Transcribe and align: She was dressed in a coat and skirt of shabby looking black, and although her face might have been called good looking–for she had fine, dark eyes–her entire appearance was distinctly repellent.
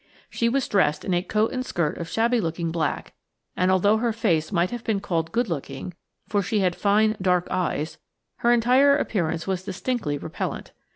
She 0.31 0.49
was 0.49 0.67
dressed 0.67 1.05
in 1.05 1.13
a 1.13 1.21
coat 1.21 1.51
and 1.51 1.63
skirt 1.63 1.99
of 1.99 2.09
shabby 2.09 2.41
looking 2.41 2.71
black, 2.71 3.13
and 3.55 3.69
although 3.69 3.97
her 3.97 4.11
face 4.11 4.51
might 4.51 4.71
have 4.71 4.83
been 4.83 4.99
called 4.99 5.31
good 5.31 5.47
looking–for 5.47 6.41
she 6.41 6.61
had 6.61 6.75
fine, 6.75 7.15
dark 7.21 7.45
eyes–her 7.51 8.51
entire 8.51 8.97
appearance 8.97 9.45
was 9.45 9.61
distinctly 9.61 10.17
repellent. 10.17 10.71